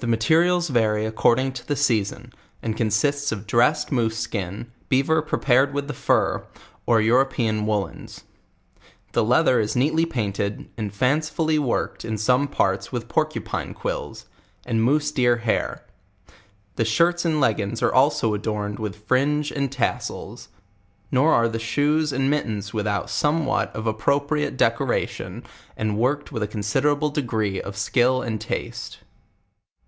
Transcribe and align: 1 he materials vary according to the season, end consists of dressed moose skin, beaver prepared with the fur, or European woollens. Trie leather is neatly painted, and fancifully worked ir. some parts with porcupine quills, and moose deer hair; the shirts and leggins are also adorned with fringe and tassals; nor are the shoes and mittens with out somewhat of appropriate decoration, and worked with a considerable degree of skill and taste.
1 0.00 0.06
he 0.06 0.10
materials 0.12 0.68
vary 0.68 1.04
according 1.04 1.50
to 1.52 1.66
the 1.66 1.74
season, 1.74 2.32
end 2.62 2.76
consists 2.76 3.32
of 3.32 3.48
dressed 3.48 3.90
moose 3.90 4.16
skin, 4.16 4.70
beaver 4.88 5.20
prepared 5.20 5.74
with 5.74 5.88
the 5.88 5.92
fur, 5.92 6.46
or 6.86 7.00
European 7.00 7.66
woollens. 7.66 8.22
Trie 9.12 9.22
leather 9.22 9.58
is 9.58 9.74
neatly 9.74 10.06
painted, 10.06 10.68
and 10.76 10.94
fancifully 10.94 11.58
worked 11.58 12.04
ir. 12.04 12.16
some 12.16 12.46
parts 12.46 12.92
with 12.92 13.08
porcupine 13.08 13.74
quills, 13.74 14.26
and 14.64 14.84
moose 14.84 15.10
deer 15.10 15.38
hair; 15.38 15.84
the 16.76 16.84
shirts 16.84 17.24
and 17.24 17.40
leggins 17.40 17.82
are 17.82 17.92
also 17.92 18.34
adorned 18.34 18.78
with 18.78 19.04
fringe 19.08 19.50
and 19.50 19.72
tassals; 19.72 20.46
nor 21.10 21.32
are 21.34 21.48
the 21.48 21.58
shoes 21.58 22.12
and 22.12 22.30
mittens 22.30 22.72
with 22.72 22.86
out 22.86 23.10
somewhat 23.10 23.74
of 23.74 23.88
appropriate 23.88 24.56
decoration, 24.56 25.42
and 25.76 25.98
worked 25.98 26.30
with 26.30 26.44
a 26.44 26.46
considerable 26.46 27.10
degree 27.10 27.60
of 27.60 27.76
skill 27.76 28.22
and 28.22 28.40
taste. 28.40 28.98